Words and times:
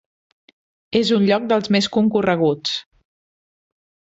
És 0.99 1.11
un 1.17 1.27
lloc 1.31 1.45
dels 1.51 1.71
més 1.77 1.91
concorreguts. 1.99 2.75